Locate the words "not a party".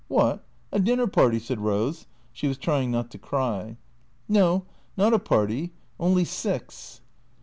4.97-5.73